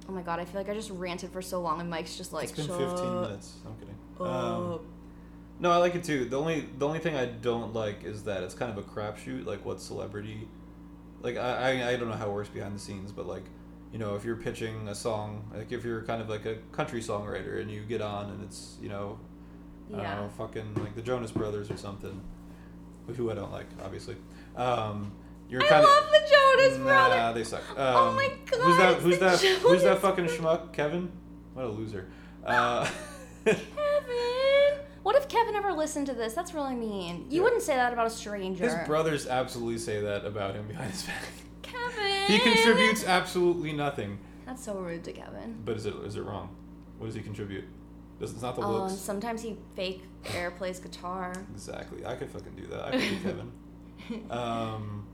Oh 0.09 0.13
my 0.13 0.23
god, 0.23 0.41
I 0.41 0.45
feel 0.45 0.61
like 0.61 0.69
I 0.69 0.75
just 0.75 0.91
ranted 0.91 1.31
for 1.31 1.41
so 1.43 1.61
long 1.61 1.81
and 1.81 1.89
Mike's 1.89 2.17
just 2.17 2.33
like 2.33 2.45
it's 2.45 2.53
been 2.53 2.67
"Shut 2.67 2.79
15 2.79 3.21
minutes. 3.23 3.55
I'm 3.67 3.75
kidding. 3.77 3.97
Um, 4.21 4.81
no, 5.61 5.71
I 5.71 5.77
like 5.77 5.95
it 5.95 6.03
too. 6.05 6.25
The 6.25 6.39
only 6.39 6.69
the 6.79 6.87
only 6.87 6.99
thing 6.99 7.17
I 7.17 7.27
don't 7.27 7.73
like 7.73 8.03
is 8.05 8.25
that 8.25 8.43
it's 8.43 8.55
kind 8.55 8.77
of 8.77 8.79
a 8.79 8.83
crapshoot. 8.89 9.47
Like 9.47 9.65
what 9.65 9.81
celebrity? 9.81 10.49
Like 11.21 11.37
I, 11.37 11.81
I 11.83 11.89
I 11.91 11.97
don't 11.97 12.09
know 12.09 12.17
how 12.17 12.29
it 12.31 12.33
works 12.33 12.49
behind 12.49 12.75
the 12.75 12.81
scenes, 12.81 13.13
but 13.13 13.27
like 13.27 13.45
you 13.93 13.99
know 14.01 14.17
if 14.17 14.25
you're 14.25 14.37
pitching 14.37 14.89
a 14.89 14.95
song, 14.95 15.45
like 15.55 15.71
if 15.71 15.85
you're 15.85 16.03
kind 16.03 16.21
of 16.21 16.29
like 16.29 16.47
a 16.47 16.57
country 16.73 17.01
songwriter 17.01 17.61
and 17.61 17.71
you 17.71 17.83
get 17.83 18.01
on 18.03 18.31
and 18.31 18.43
it's 18.43 18.77
you 18.83 18.89
know 18.89 19.21
I 19.95 19.99
Yeah. 19.99 20.15
don't 20.17 20.25
know 20.25 20.33
fucking 20.37 20.75
like 20.83 20.97
the 20.97 21.03
Jonas 21.03 21.31
Brothers 21.31 21.71
or 21.71 21.77
something, 21.77 22.21
who 23.17 23.31
I 23.31 23.35
don't 23.35 23.53
like 23.53 23.67
obviously. 23.85 24.17
Um, 24.57 25.13
you're 25.49 25.63
I 25.63 25.69
kind 25.69 25.85
love 25.85 26.05
the 26.11 26.19
Jonas 26.31 26.79
nah, 26.79 26.85
Brothers. 26.85 27.35
they 27.35 27.45
suck. 27.45 27.63
Oh 27.77 28.09
Um, 28.09 28.15
my 28.17 28.31
Who's 28.51 28.77
that? 28.79 28.97
Who's 29.01 29.19
that? 29.19 29.41
Who's 29.41 29.83
that 29.83 30.01
Jonas 30.01 30.01
fucking 30.01 30.25
schmuck? 30.27 30.73
Kevin? 30.73 31.11
What 31.55 31.65
a 31.67 31.69
loser. 31.69 32.09
Uh, 32.45 32.89
Kevin. 33.45 34.79
What 35.03 35.17
if 35.17 35.29
Kevin 35.29 35.55
ever 35.57 35.73
listened 35.73 36.07
to 36.07 36.15
this? 36.15 36.33
That's 36.35 36.55
really 36.55 36.75
mean. 36.75 37.27
You 37.29 37.39
Yeah. 37.39 37.43
wouldn't 37.45 37.63
say 37.63 37.75
that 37.75 37.93
about 37.93 38.07
a 38.07 38.11
stranger. 38.11 38.65
his 38.65 38.87
brothers 38.87 39.27
absolutely 39.27 39.79
say 39.79 40.01
that 40.01 40.25
about 40.25 40.55
him 40.55 40.67
behind 40.69 40.91
his 40.93 41.03
back. 41.03 41.25
Kevin. 41.63 42.23
He 42.27 42.39
contributes 42.39 43.05
absolutely 43.05 43.73
nothing. 43.73 44.19
That's 44.47 44.65
so 44.65 44.75
rude 44.75 45.05
to 45.05 45.13
Kevin. 45.13 45.61
But 45.65 45.77
is 45.77 45.87
it 45.87 45.95
is 46.05 46.17
it 46.17 46.23
wrong? 46.23 46.55
What 46.99 47.07
does 47.07 47.15
he 47.15 47.21
contribute? 47.23 47.65
Does 48.21 48.33
it's 48.33 48.43
not 48.43 48.55
the 48.55 48.63
Um, 48.63 48.73
looks? 48.73 48.95
sometimes 48.95 49.43
he 49.43 49.57
fake 49.75 50.05
air 50.35 50.51
plays 50.53 50.79
guitar. 50.79 51.33
Exactly. 51.53 52.05
I 52.07 52.15
could 52.15 52.31
fucking 52.31 52.55
do 52.55 52.67
that. 52.69 52.85
I 52.87 52.91
could 52.93 53.01
be 53.01 53.17
Kevin. 53.17 53.53
Um, 54.31 55.07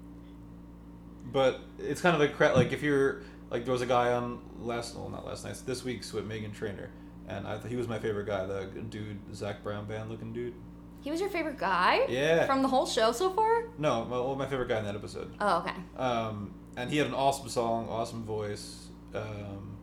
but 1.32 1.60
it's 1.78 2.00
kind 2.00 2.14
of 2.14 2.20
like 2.20 2.34
cra- 2.36 2.54
like 2.54 2.72
if 2.72 2.82
you're 2.82 3.22
like 3.50 3.64
there 3.64 3.72
was 3.72 3.82
a 3.82 3.86
guy 3.86 4.12
on 4.12 4.38
last 4.60 4.94
well 4.96 5.08
not 5.08 5.26
last 5.26 5.44
night 5.44 5.60
this 5.66 5.84
week's 5.84 6.12
with 6.12 6.28
Meghan 6.28 6.52
Trainor 6.54 6.90
and 7.28 7.46
I 7.46 7.58
thought 7.58 7.70
he 7.70 7.76
was 7.76 7.88
my 7.88 7.98
favorite 7.98 8.26
guy 8.26 8.46
the 8.46 8.66
dude 8.88 9.18
Zac 9.34 9.62
Brown 9.62 9.86
band 9.86 10.10
looking 10.10 10.32
dude 10.32 10.54
He 11.00 11.10
was 11.10 11.20
your 11.20 11.28
favorite 11.30 11.58
guy? 11.58 12.06
Yeah. 12.08 12.46
From 12.46 12.62
the 12.62 12.68
whole 12.68 12.86
show 12.86 13.12
so 13.12 13.30
far? 13.30 13.64
no 13.78 14.04
my, 14.04 14.18
well, 14.18 14.34
my 14.36 14.46
favorite 14.46 14.68
guy 14.68 14.78
in 14.78 14.84
that 14.84 14.94
episode 14.94 15.32
Oh, 15.40 15.58
okay. 15.58 15.74
um, 15.96 16.54
and 16.76 16.90
he 16.90 16.96
had 16.98 17.06
an 17.06 17.14
awesome 17.14 17.48
song 17.48 17.88
awesome 17.88 18.24
voice 18.24 18.88
um, 19.14 19.76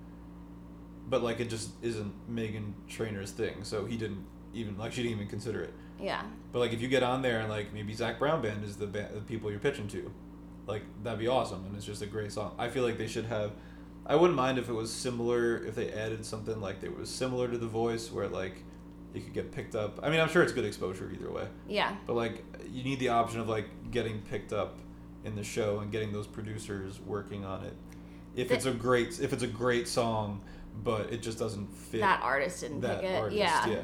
but 1.10 1.22
like 1.24 1.40
it 1.40 1.50
just 1.50 1.70
isn't 1.82 2.14
Meghan 2.34 2.74
Trainor's 2.90 3.32
thing 3.32 3.64
so 3.64 3.86
he 3.86 3.98
didn't 3.98 4.25
even 4.54 4.78
like 4.78 4.92
she 4.94 5.04
didn't 5.04 5.18
even 5.18 5.28
consider 5.28 5.62
it 5.62 5.74
Yeah. 6.00 6.22
But 6.52 6.60
like 6.60 6.74
if 6.74 6.82
you 6.82 6.88
get 6.88 7.04
on 7.04 7.22
there 7.22 7.40
and 7.40 7.50
like 7.50 7.74
maybe 7.74 7.94
Zac 7.94 8.20
Brown 8.20 8.42
band 8.42 8.64
is 8.64 8.78
the 8.78 8.88
band, 8.88 9.14
the 9.16 9.22
people 9.22 9.50
you're 9.52 9.60
pitching 9.60 9.88
to, 9.90 10.12
like 10.67 10.81
that'd 11.03 11.19
be 11.19 11.27
awesome 11.27 11.63
and 11.65 11.75
it's 11.75 11.86
just 11.86 12.01
a 12.01 12.05
great 12.07 12.31
song. 12.31 12.55
I 12.57 12.69
feel 12.69 12.84
like 12.84 12.98
they 12.98 13.07
should 13.07 13.25
have. 13.25 13.51
I 14.07 14.15
wouldn't 14.15 14.36
mind 14.38 14.60
if 14.60 14.69
it 14.69 14.74
was 14.74 14.91
similar 14.93 15.63
if 15.65 15.75
they 15.75 15.91
added 15.91 16.24
something 16.25 16.62
like 16.62 16.81
that 16.81 16.95
was 16.98 17.10
similar 17.10 17.48
to 17.48 17.57
the 17.57 17.67
voice 17.67 18.12
where 18.12 18.27
like 18.27 18.63
it 19.13 19.24
could 19.24 19.34
get 19.34 19.51
picked 19.51 19.75
up. 19.75 20.00
I 20.03 20.10
mean 20.10 20.19
I'm 20.19 20.29
sure 20.29 20.43
it's 20.43 20.51
good 20.53 20.65
exposure 20.65 21.12
either 21.13 21.31
way, 21.31 21.48
Yeah. 21.67 21.95
but 22.05 22.15
like 22.15 22.43
you 22.72 22.84
need 22.84 23.00
the 23.00 23.10
option 23.10 23.39
of 23.39 23.48
like 23.50 23.67
getting 23.91 24.22
picked 24.22 24.53
up 24.53 24.79
in 25.24 25.36
the 25.36 25.43
show 25.43 25.79
and 25.79 25.91
getting 25.91 26.12
those 26.12 26.27
producers 26.27 27.00
working 27.00 27.45
on 27.45 27.63
it. 27.63 27.74
If 28.36 28.50
The- 28.50 28.55
it's 28.55 28.65
a 28.65 28.72
great 28.72 29.19
if 29.19 29.34
it's 29.34 29.43
a 29.43 29.48
great 29.48 29.88
song, 29.88 30.41
but 30.84 31.12
it 31.13 31.22
just 31.22 31.39
doesn't 31.39 31.67
fit 31.74 32.01
That 32.01 32.22
artist 32.22 32.62
didn't 32.62 32.81
that 32.81 33.01
pick 33.01 33.10
it. 33.10 33.15
artist. 33.15 33.38
yeah. 33.38 33.67
Yeah. 33.69 33.81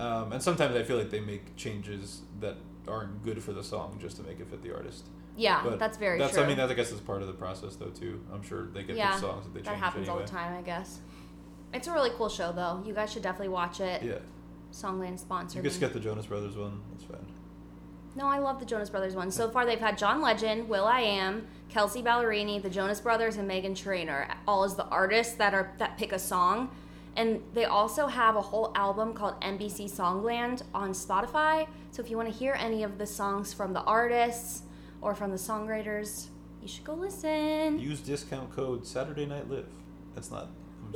Um, 0.00 0.32
and 0.32 0.40
sometimes 0.42 0.76
I 0.76 0.82
feel 0.84 0.96
like 0.98 1.10
they 1.10 1.20
make 1.20 1.56
changes 1.56 2.20
that 2.40 2.56
aren't 2.86 3.24
good 3.24 3.42
for 3.42 3.52
the 3.52 3.64
song 3.64 3.98
just 4.00 4.16
to 4.18 4.22
make 4.22 4.38
it 4.38 4.46
fit 4.48 4.62
the 4.62 4.72
artist. 4.74 5.06
Yeah, 5.38 5.62
But 5.62 5.78
that's 5.78 5.96
very 5.96 6.18
that's 6.18 6.34
true. 6.34 6.42
I 6.42 6.46
mean 6.46 6.56
that 6.56 6.68
I 6.68 6.74
guess 6.74 6.90
is 6.90 7.00
part 7.00 7.22
of 7.22 7.28
the 7.28 7.32
process 7.32 7.76
though 7.76 7.90
too. 7.90 8.20
I'm 8.32 8.42
sure 8.42 8.66
they 8.66 8.82
get 8.82 8.96
yeah, 8.96 9.14
the 9.14 9.20
songs 9.20 9.44
that 9.44 9.54
they 9.54 9.60
change. 9.60 9.66
that 9.66 9.76
happens 9.76 10.08
anyway. 10.08 10.22
all 10.22 10.26
the 10.26 10.30
time, 10.30 10.58
I 10.58 10.62
guess. 10.62 10.98
It's 11.72 11.86
a 11.86 11.92
really 11.92 12.10
cool 12.10 12.28
show, 12.28 12.50
though. 12.50 12.82
You 12.84 12.92
guys 12.92 13.12
should 13.12 13.22
definitely 13.22 13.50
watch 13.50 13.80
it. 13.80 14.02
Yeah, 14.02 14.18
Songland 14.72 15.18
sponsor 15.18 15.58
you 15.58 15.62
can 15.62 15.70
skip 15.70 15.92
the 15.92 16.00
Jonas 16.00 16.26
Brothers 16.26 16.56
one. 16.56 16.80
That's 16.90 17.04
fine. 17.04 17.24
No, 18.16 18.26
I 18.26 18.38
love 18.38 18.58
the 18.58 18.66
Jonas 18.66 18.90
Brothers 18.90 19.14
one. 19.14 19.30
So 19.30 19.48
far, 19.48 19.64
they've 19.64 19.78
had 19.78 19.96
John 19.96 20.20
Legend, 20.20 20.68
Will 20.68 20.86
I 20.86 21.00
Am, 21.00 21.46
Kelsea 21.68 22.02
Ballerini, 22.02 22.60
the 22.60 22.70
Jonas 22.70 23.00
Brothers, 23.00 23.36
and 23.36 23.48
Meghan 23.48 23.76
Trainor, 23.76 24.28
all 24.48 24.64
as 24.64 24.74
the 24.74 24.86
artists 24.86 25.34
that 25.34 25.54
are 25.54 25.72
that 25.78 25.96
pick 25.98 26.12
a 26.12 26.18
song. 26.18 26.70
And 27.14 27.42
they 27.54 27.64
also 27.64 28.06
have 28.06 28.34
a 28.34 28.40
whole 28.40 28.72
album 28.74 29.12
called 29.12 29.40
NBC 29.40 29.90
Songland 29.90 30.62
on 30.74 30.90
Spotify. 30.90 31.68
So 31.90 32.02
if 32.02 32.10
you 32.10 32.16
want 32.16 32.32
to 32.32 32.34
hear 32.34 32.54
any 32.58 32.82
of 32.82 32.98
the 32.98 33.06
songs 33.06 33.52
from 33.52 33.72
the 33.72 33.82
artists 33.82 34.62
or 35.00 35.14
from 35.14 35.30
the 35.30 35.36
songwriters, 35.36 36.28
you 36.62 36.68
should 36.68 36.84
go 36.84 36.94
listen. 36.94 37.78
Use 37.78 38.00
discount 38.00 38.50
code 38.54 38.86
Saturday 38.86 39.26
Night 39.26 39.48
Live. 39.48 39.68
That's 40.14 40.30
not. 40.30 40.48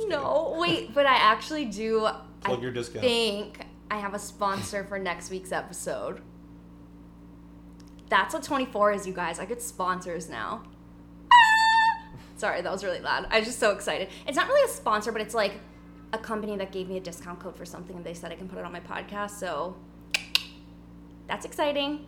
No, 0.07 0.55
wait, 0.59 0.93
but 0.93 1.05
I 1.05 1.15
actually 1.15 1.65
do. 1.65 2.01
Plug 2.41 2.59
I 2.59 2.61
your 2.61 2.71
discount. 2.71 3.05
I 3.05 3.07
think 3.07 3.65
I 3.89 3.97
have 3.97 4.13
a 4.13 4.19
sponsor 4.19 4.83
for 4.83 4.99
next 4.99 5.29
week's 5.29 5.51
episode. 5.51 6.21
That's 8.09 8.33
what 8.33 8.43
24 8.43 8.91
is, 8.93 9.07
you 9.07 9.13
guys. 9.13 9.39
I 9.39 9.45
get 9.45 9.61
sponsors 9.61 10.29
now. 10.29 10.63
Ah! 11.31 12.19
Sorry, 12.35 12.61
that 12.61 12.71
was 12.71 12.83
really 12.83 12.99
loud. 12.99 13.27
I 13.31 13.39
was 13.39 13.47
just 13.47 13.59
so 13.59 13.71
excited. 13.71 14.09
It's 14.27 14.35
not 14.35 14.47
really 14.47 14.69
a 14.69 14.73
sponsor, 14.73 15.11
but 15.11 15.21
it's 15.21 15.33
like 15.33 15.53
a 16.11 16.17
company 16.17 16.55
that 16.57 16.71
gave 16.71 16.87
me 16.89 16.97
a 16.97 16.99
discount 16.99 17.39
code 17.39 17.55
for 17.55 17.65
something 17.65 17.95
and 17.95 18.05
they 18.05 18.13
said 18.13 18.31
I 18.31 18.35
can 18.35 18.47
put 18.47 18.59
it 18.59 18.65
on 18.65 18.71
my 18.71 18.81
podcast. 18.81 19.31
So 19.31 19.75
that's 21.27 21.45
exciting. 21.45 22.05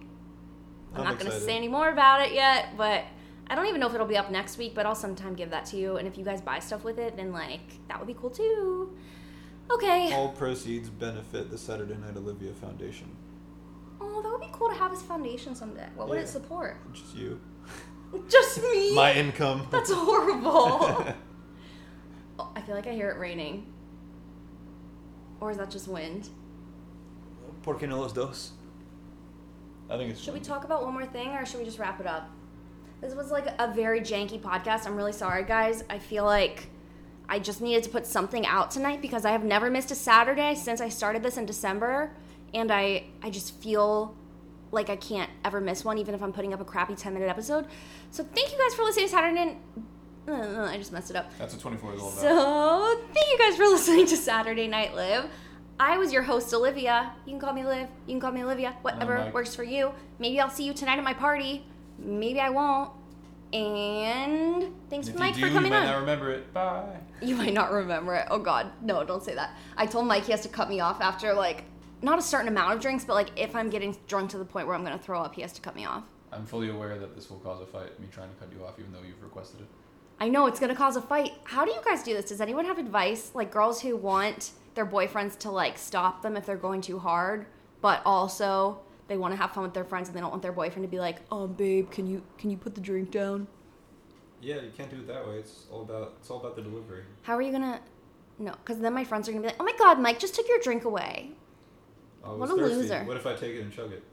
I'm, 0.95 1.01
I'm 1.01 1.07
not 1.07 1.19
going 1.19 1.31
to 1.31 1.39
say 1.39 1.55
any 1.55 1.67
more 1.67 1.89
about 1.89 2.21
it 2.21 2.33
yet, 2.33 2.77
but 2.77 3.03
I 3.47 3.55
don't 3.55 3.67
even 3.67 3.79
know 3.79 3.87
if 3.87 3.93
it'll 3.93 4.07
be 4.07 4.17
up 4.17 4.31
next 4.31 4.57
week, 4.57 4.73
but 4.73 4.85
I'll 4.85 4.95
sometime 4.95 5.35
give 5.35 5.51
that 5.51 5.65
to 5.67 5.77
you. 5.77 5.97
And 5.97 6.07
if 6.07 6.17
you 6.17 6.23
guys 6.23 6.41
buy 6.41 6.59
stuff 6.59 6.83
with 6.83 6.97
it, 6.97 7.15
then 7.15 7.31
like 7.31 7.87
that 7.87 7.99
would 7.99 8.07
be 8.07 8.13
cool 8.15 8.29
too. 8.29 8.97
Okay. 9.71 10.13
All 10.13 10.29
proceeds 10.29 10.89
benefit 10.89 11.49
the 11.49 11.57
Saturday 11.57 11.95
Night 11.95 12.15
Olivia 12.15 12.53
Foundation. 12.53 13.07
Oh, 13.99 14.21
that 14.21 14.29
would 14.29 14.41
be 14.41 14.49
cool 14.51 14.69
to 14.69 14.75
have 14.75 14.91
as 14.91 15.01
foundation 15.01 15.55
someday. 15.55 15.87
What 15.95 16.09
would 16.09 16.19
it 16.19 16.27
support? 16.27 16.77
Just 16.93 17.15
you. 17.15 17.39
Just 18.29 18.61
me. 18.61 18.93
My 18.95 19.13
income. 19.13 19.67
That's 19.71 19.91
horrible. 19.93 20.51
oh, 22.39 22.51
I 22.55 22.61
feel 22.61 22.75
like 22.75 22.87
I 22.87 22.93
hear 22.93 23.09
it 23.09 23.19
raining. 23.19 23.65
Or 25.41 25.51
is 25.51 25.57
that 25.57 25.69
just 25.69 25.87
wind? 25.87 26.29
¿Por 27.61 27.75
qué 27.77 27.89
no 27.89 27.99
los 27.99 28.13
dos? 28.13 28.53
I 29.89 29.97
think 29.97 30.11
it's. 30.11 30.21
Should 30.21 30.33
we 30.33 30.39
talk 30.39 30.63
about 30.63 30.83
one 30.83 30.93
more 30.93 31.05
thing 31.05 31.29
or 31.29 31.45
should 31.45 31.59
we 31.59 31.65
just 31.65 31.79
wrap 31.79 31.99
it 31.99 32.07
up? 32.07 32.29
This 33.01 33.13
was 33.13 33.31
like 33.31 33.47
a 33.59 33.71
very 33.73 34.01
janky 34.01 34.39
podcast. 34.39 34.87
I'm 34.87 34.95
really 34.95 35.11
sorry, 35.11 35.43
guys. 35.43 35.83
I 35.89 35.99
feel 35.99 36.25
like 36.25 36.67
I 37.29 37.39
just 37.39 37.61
needed 37.61 37.83
to 37.83 37.89
put 37.89 38.05
something 38.05 38.45
out 38.45 38.71
tonight 38.71 39.01
because 39.01 39.25
I 39.25 39.31
have 39.31 39.43
never 39.43 39.69
missed 39.69 39.91
a 39.91 39.95
Saturday 39.95 40.55
since 40.55 40.81
I 40.81 40.89
started 40.89 41.21
this 41.21 41.37
in 41.37 41.45
December. 41.45 42.11
And 42.53 42.71
I, 42.71 43.03
I 43.21 43.29
just 43.29 43.61
feel 43.61 44.15
like 44.71 44.89
I 44.89 44.95
can't 44.95 45.29
ever 45.43 45.61
miss 45.61 45.83
one, 45.85 45.97
even 45.97 46.15
if 46.15 46.23
I'm 46.23 46.33
putting 46.33 46.53
up 46.53 46.61
a 46.61 46.65
crappy 46.65 46.95
10 46.95 47.13
minute 47.13 47.29
episode. 47.29 47.65
So 48.11 48.23
thank 48.23 48.51
you 48.51 48.57
guys 48.57 48.75
for 48.75 48.83
listening 48.83 49.05
to 49.05 49.11
Saturday. 49.11 49.57
Uh, 50.27 50.67
I 50.71 50.77
just 50.77 50.91
messed 50.91 51.11
it 51.11 51.15
up. 51.15 51.31
That's 51.37 51.53
a 51.53 51.59
24 51.59 51.93
is 51.93 52.01
all 52.01 52.07
about. 52.09 52.19
So, 52.19 53.05
thank 53.13 53.27
you 53.29 53.37
guys 53.37 53.57
for 53.57 53.65
listening 53.65 54.07
to 54.07 54.17
Saturday 54.17 54.67
Night 54.67 54.95
Live. 54.95 55.29
I 55.79 55.97
was 55.97 56.13
your 56.13 56.23
host, 56.23 56.53
Olivia. 56.53 57.13
You 57.25 57.33
can 57.33 57.39
call 57.39 57.53
me 57.53 57.65
Liv. 57.65 57.87
You 58.07 58.13
can 58.13 58.19
call 58.21 58.31
me 58.31 58.43
Olivia. 58.43 58.75
Whatever 58.81 59.29
works 59.33 59.53
for 59.55 59.63
you. 59.63 59.91
Maybe 60.19 60.39
I'll 60.39 60.49
see 60.49 60.63
you 60.63 60.73
tonight 60.73 60.97
at 60.97 61.03
my 61.03 61.13
party. 61.13 61.65
Maybe 61.99 62.39
I 62.39 62.49
won't. 62.49 62.91
And 63.53 64.73
thanks, 64.89 65.07
if 65.07 65.17
Mike, 65.17 65.35
do, 65.35 65.41
for 65.41 65.47
coming 65.47 65.71
you 65.71 65.77
might 65.77 65.85
on. 65.85 65.93
not 65.93 65.99
remember 65.99 66.31
it. 66.31 66.53
Bye. 66.53 66.97
You 67.21 67.35
might 67.35 67.53
not 67.53 67.71
remember 67.71 68.15
it. 68.15 68.27
Oh 68.29 68.39
God, 68.39 68.71
no! 68.81 69.03
Don't 69.05 69.23
say 69.23 69.35
that. 69.35 69.55
I 69.77 69.85
told 69.85 70.07
Mike 70.07 70.25
he 70.25 70.31
has 70.31 70.41
to 70.41 70.49
cut 70.49 70.67
me 70.67 70.79
off 70.81 70.99
after 70.99 71.33
like 71.33 71.63
not 72.01 72.19
a 72.19 72.21
certain 72.21 72.47
amount 72.47 72.73
of 72.73 72.81
drinks, 72.81 73.05
but 73.05 73.13
like 73.13 73.29
if 73.37 73.55
I'm 73.55 73.69
getting 73.69 73.95
drunk 74.07 74.31
to 74.31 74.37
the 74.37 74.45
point 74.45 74.67
where 74.67 74.75
I'm 74.75 74.83
gonna 74.83 74.97
throw 74.97 75.21
up, 75.21 75.35
he 75.35 75.41
has 75.41 75.53
to 75.53 75.61
cut 75.61 75.75
me 75.75 75.85
off. 75.85 76.03
I'm 76.33 76.45
fully 76.45 76.69
aware 76.69 76.97
that 76.97 77.15
this 77.15 77.29
will 77.29 77.37
cause 77.39 77.61
a 77.61 77.65
fight. 77.65 77.97
Me 77.99 78.07
trying 78.11 78.29
to 78.29 78.35
cut 78.35 78.49
you 78.51 78.65
off, 78.65 78.77
even 78.79 78.91
though 78.91 79.03
you've 79.07 79.21
requested 79.23 79.61
it. 79.61 79.67
I 80.19 80.27
know 80.27 80.47
it's 80.47 80.59
gonna 80.59 80.75
cause 80.75 80.97
a 80.97 81.01
fight. 81.01 81.31
How 81.43 81.63
do 81.63 81.71
you 81.71 81.79
guys 81.85 82.03
do 82.03 82.13
this? 82.13 82.25
Does 82.25 82.41
anyone 82.41 82.65
have 82.65 82.77
advice? 82.77 83.31
Like 83.33 83.51
girls 83.51 83.81
who 83.81 83.95
want 83.95 84.51
their 84.75 84.85
boyfriends 84.85 85.37
to 85.39 85.51
like 85.51 85.77
stop 85.77 86.21
them 86.21 86.37
if 86.37 86.45
they're 86.45 86.55
going 86.57 86.81
too 86.81 86.99
hard, 86.99 87.45
but 87.81 88.01
also 88.05 88.79
they 89.07 89.17
want 89.17 89.33
to 89.33 89.37
have 89.37 89.51
fun 89.51 89.63
with 89.63 89.73
their 89.73 89.83
friends 89.85 90.07
and 90.09 90.15
they 90.15 90.21
don't 90.21 90.31
want 90.31 90.41
their 90.41 90.51
boyfriend 90.51 90.83
to 90.83 90.87
be 90.89 90.99
like, 90.99 91.17
"Oh, 91.31 91.47
babe, 91.47 91.89
can 91.91 92.05
you 92.07 92.21
can 92.37 92.49
you 92.49 92.57
put 92.57 92.75
the 92.75 92.81
drink 92.81 93.11
down?" 93.11 93.47
Yeah, 94.41 94.55
you 94.55 94.71
can't 94.77 94.89
do 94.89 94.97
it 94.97 95.07
that 95.07 95.27
way. 95.27 95.35
It's 95.37 95.65
all 95.71 95.81
about 95.81 96.15
it's 96.19 96.29
all 96.29 96.39
about 96.39 96.55
the 96.55 96.61
delivery. 96.61 97.03
How 97.23 97.35
are 97.35 97.41
you 97.41 97.51
gonna? 97.51 97.79
No, 98.37 98.51
because 98.51 98.79
then 98.79 98.93
my 98.93 99.03
friends 99.03 99.27
are 99.27 99.31
gonna 99.31 99.41
be 99.41 99.47
like, 99.47 99.57
"Oh 99.59 99.63
my 99.63 99.73
God, 99.77 99.99
Mike 99.99 100.19
just 100.19 100.35
took 100.35 100.47
your 100.47 100.59
drink 100.59 100.83
away." 100.85 101.31
Oh, 102.23 102.35
What 102.37 102.49
a 102.49 102.55
thirsty. 102.55 102.75
loser. 102.75 103.03
What 103.05 103.17
if 103.17 103.25
I 103.25 103.33
take 103.35 103.55
it 103.55 103.61
and 103.61 103.71
chug 103.71 103.91
it? 103.91 104.03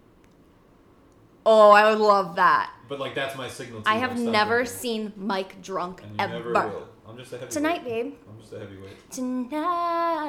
Oh, 1.44 1.70
I 1.70 1.90
would 1.90 1.98
love 1.98 2.36
that. 2.36 2.70
But 2.88 3.00
like 3.00 3.14
that's 3.14 3.36
my 3.36 3.48
signal. 3.48 3.82
To 3.82 3.88
I 3.88 3.94
have 3.96 4.18
never 4.18 4.58
drinking. 4.58 4.74
seen 4.78 5.12
Mike 5.16 5.60
drunk 5.62 6.02
And 6.18 6.30
you 6.30 6.36
ever. 6.38 6.82
Never 7.16 7.16
will. 7.16 7.18
I'm 7.18 7.18
just 7.18 7.32
a 7.32 7.38
heavyweight. 7.38 7.50
Tonight, 7.50 7.84
babe. 7.84 8.14
I'm 8.28 8.40
just 8.40 8.52
a 8.52 8.58
heavyweight. 8.58 9.10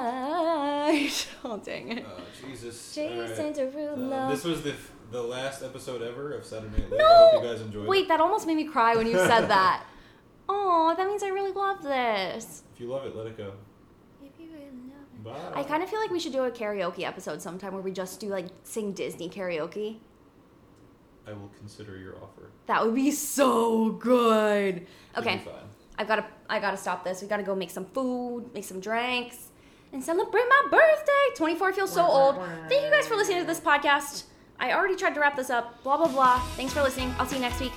Tonight. 0.03 1.27
Oh 1.45 1.57
dang 1.57 1.91
it. 1.97 2.05
Oh 2.07 2.21
Jesus. 2.47 2.95
Jason 2.95 3.45
Alright. 3.47 3.55
Derulo. 3.55 4.27
Uh, 4.27 4.29
this 4.29 4.43
was 4.45 4.61
the 4.63 4.71
f- 4.71 4.91
the 5.11 5.21
last 5.21 5.61
episode 5.61 6.01
ever 6.01 6.31
of 6.31 6.45
Saturday 6.45 6.71
Night 6.81 6.89
Live. 6.91 6.99
No! 6.99 7.05
I 7.05 7.29
hope 7.33 7.43
you 7.43 7.49
guys 7.49 7.61
enjoyed 7.61 7.87
Wait, 7.87 8.05
it. 8.05 8.07
that 8.07 8.19
almost 8.21 8.47
made 8.47 8.55
me 8.55 8.63
cry 8.65 8.95
when 8.95 9.05
you 9.07 9.17
said 9.17 9.47
that. 9.49 9.83
Oh, 10.49 10.93
that 10.97 11.07
means 11.07 11.21
I 11.23 11.27
really 11.27 11.51
love 11.51 11.83
this. 11.83 12.63
If 12.73 12.79
you 12.81 12.87
love 12.87 13.05
it, 13.05 13.15
let 13.15 13.27
it 13.27 13.37
go. 13.37 13.51
If 14.23 14.31
you 14.39 14.47
really 14.53 14.65
love 14.65 15.05
it. 15.15 15.23
Bye. 15.53 15.59
I 15.59 15.63
kind 15.63 15.83
of 15.83 15.89
feel 15.89 15.99
like 15.99 16.09
we 16.11 16.19
should 16.19 16.31
do 16.33 16.43
a 16.45 16.51
karaoke 16.51 17.03
episode 17.05 17.41
sometime 17.41 17.73
where 17.73 17.81
we 17.81 17.91
just 17.91 18.19
do 18.19 18.27
like 18.27 18.47
sing 18.63 18.93
Disney 18.93 19.29
karaoke. 19.29 19.97
I 21.27 21.33
will 21.33 21.51
consider 21.57 21.97
your 21.97 22.15
offer. 22.15 22.49
That 22.67 22.83
would 22.85 22.95
be 22.95 23.11
so 23.11 23.91
good. 23.91 24.87
It'll 25.17 25.21
Okay, 25.29 25.41
be 25.97 26.03
fine. 26.03 26.03
I've 26.03 26.07
got 26.07 26.15
to 26.17 26.25
I 26.49 26.59
got 26.59 26.71
to 26.71 26.77
stop 26.77 27.03
this. 27.03 27.21
We 27.21 27.27
got 27.27 27.37
to 27.37 27.43
go 27.43 27.55
make 27.55 27.71
some 27.71 27.85
food, 27.85 28.53
make 28.53 28.63
some 28.63 28.79
drinks, 28.79 29.49
and 29.91 30.03
celebrate 30.03 30.45
my 30.49 30.67
birthday. 30.71 31.35
24 31.35 31.73
feels 31.73 31.91
so 31.93 32.05
old. 32.05 32.35
Thank 32.69 32.83
you 32.85 32.91
guys 32.91 33.07
for 33.07 33.15
listening 33.15 33.41
to 33.41 33.47
this 33.47 33.59
podcast. 33.59 34.23
I 34.59 34.73
already 34.73 34.95
tried 34.95 35.13
to 35.15 35.19
wrap 35.19 35.35
this 35.35 35.49
up. 35.49 35.83
Blah 35.83 35.97
blah 35.97 36.07
blah. 36.07 36.39
Thanks 36.55 36.73
for 36.73 36.81
listening. 36.81 37.13
I'll 37.19 37.25
see 37.25 37.35
you 37.35 37.41
next 37.41 37.59
week. 37.59 37.73